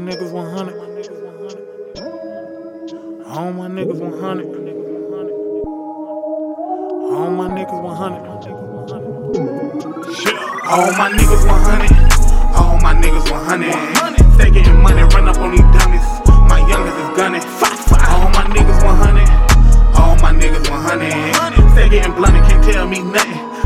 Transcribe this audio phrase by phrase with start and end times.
[0.00, 0.74] my niggas 100.
[3.26, 4.46] All my niggas 100.
[7.12, 8.22] All my niggas 100.
[10.16, 10.36] Shit.
[10.64, 11.92] All my niggas 100.
[12.56, 14.38] All my niggas 100.
[14.38, 16.06] They getting money, run up on these dummies.
[16.48, 17.44] My youngest is gunning.
[18.08, 19.28] All my niggas 100.
[20.00, 21.74] All my niggas 100.
[21.76, 23.59] They getting blunted, can't tell me nothing.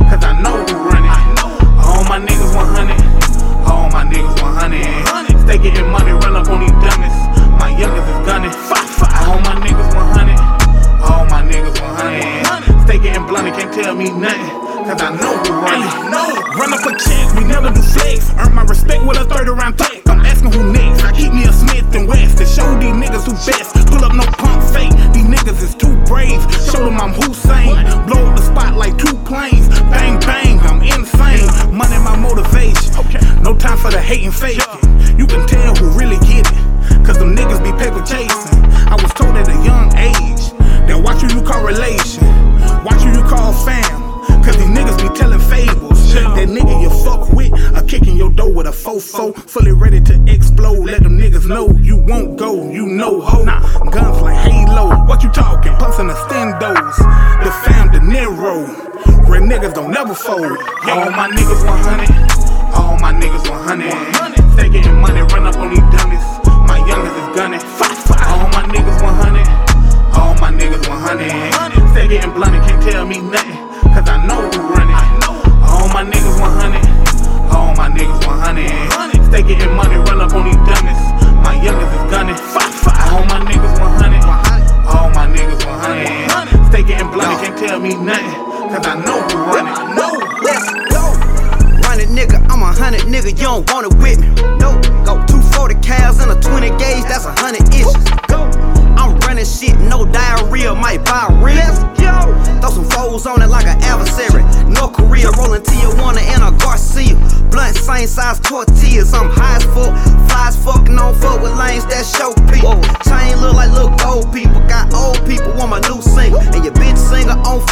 [14.05, 14.53] Me nothing.
[14.85, 16.13] Cause I know who running.
[16.13, 16.25] No,
[16.61, 18.29] run up a check, we never do flex.
[18.37, 20.05] Earn my respect with a third around tech.
[20.07, 21.03] I'm asking who next.
[21.05, 23.73] I keep me a Smith and West to show these niggas who best.
[23.89, 24.93] Pull up no pump fake.
[25.17, 26.41] These niggas is too brave.
[26.69, 27.73] Show them I'm Hussein.
[28.05, 29.69] Blow up the spot like two planes.
[29.89, 31.49] Bang bang, I'm insane.
[31.73, 32.93] Money my motivation.
[33.43, 34.61] No time for the hating fake.
[35.17, 36.61] You can tell who really get it.
[37.07, 38.61] Cause them niggas be paper chasing.
[38.85, 39.49] I was told at
[49.19, 49.51] with.
[49.51, 50.87] Fully ready to explode.
[50.87, 52.71] Let them niggas know you won't go.
[52.71, 53.45] You know ho.
[53.45, 55.05] Nah, guns like Halo.
[55.07, 55.73] What you talking?
[55.75, 56.97] Pumps and the stendos.
[57.45, 58.67] The fam, De Niro.
[59.29, 60.59] Red niggas don't never fold.
[60.89, 62.75] All my niggas 100.
[62.75, 64.53] All my niggas 100.
[64.55, 66.25] Stay getting money, run up on these dummies.
[66.67, 67.61] My youngest is gunning.
[68.29, 69.47] All my niggas 100.
[70.19, 71.91] All my niggas 100.
[71.93, 73.74] Stay getting blunt and can't tell me nothing.
[86.75, 88.35] Stay getting blunt and can't tell me nothing.
[88.67, 89.95] Cause I know who running.
[89.95, 90.11] No.
[90.43, 91.15] Let's go.
[91.87, 92.43] Run it, nigga.
[92.51, 93.31] I'm a hundred, nigga.
[93.31, 94.27] You don't want it with me.
[94.59, 94.75] No.
[95.07, 97.07] Go 240 cows and a 20 gauge.
[97.07, 97.95] That's a hundred inches.
[98.27, 98.51] Go.
[98.99, 100.75] I'm running shit, no diarrhea.
[100.75, 101.31] Might buy.
[101.39, 102.35] Let's go.
[102.59, 104.43] Throw some foes on it like an adversary.
[104.67, 107.15] North Korea rolling Tijuana and a Garcia.
[107.55, 109.15] Blunt, same size tortillas.
[109.15, 109.95] I'm high as fuck,
[110.27, 112.83] fly as fuck, and don't fuck with lanes that show people.
[113.07, 114.54] Chain look like little gold people.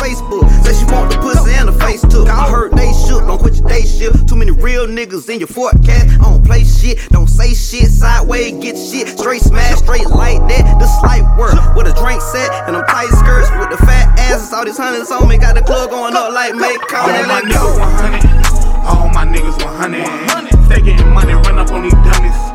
[0.00, 0.48] Facebook.
[0.64, 2.24] Say she want the pussy and the face too.
[2.26, 4.28] I heard they shook, don't quit your day shift.
[4.28, 6.08] Too many real niggas in your forecast.
[6.20, 7.90] I don't play shit, don't say shit.
[7.90, 9.18] Sideways, get shit.
[9.18, 10.64] Straight smash, straight like that.
[10.80, 11.54] The slight work.
[11.76, 14.52] With a drink set and them tight skirts with the fat asses.
[14.52, 15.38] All these hundreds on me.
[15.38, 17.78] Got the club going up like make All and my let niggas go.
[17.78, 18.86] 100.
[18.86, 20.68] All my niggas 100.
[20.68, 22.51] They getting money, run up on these dummies.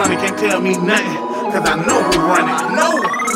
[0.00, 0.16] 100.
[0.16, 1.16] Blunt can't tell me nothing.
[1.52, 2.76] Cause I know who running.
[2.76, 3.29] No.